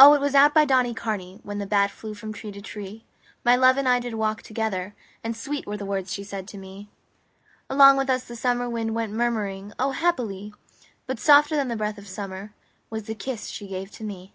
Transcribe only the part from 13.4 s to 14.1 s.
she gave to